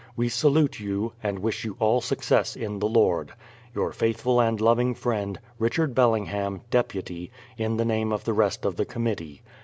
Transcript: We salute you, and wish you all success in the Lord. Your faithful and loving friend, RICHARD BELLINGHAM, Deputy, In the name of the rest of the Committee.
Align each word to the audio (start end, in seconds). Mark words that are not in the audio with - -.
We 0.15 0.29
salute 0.29 0.79
you, 0.79 1.13
and 1.21 1.37
wish 1.37 1.63
you 1.63 1.75
all 1.77 2.01
success 2.01 2.55
in 2.55 2.79
the 2.79 2.87
Lord. 2.87 3.33
Your 3.75 3.91
faithful 3.91 4.41
and 4.41 4.59
loving 4.59 4.95
friend, 4.95 5.39
RICHARD 5.59 5.93
BELLINGHAM, 5.93 6.61
Deputy, 6.71 7.29
In 7.55 7.77
the 7.77 7.85
name 7.85 8.11
of 8.11 8.23
the 8.23 8.33
rest 8.33 8.65
of 8.65 8.77
the 8.77 8.85
Committee. 8.85 9.43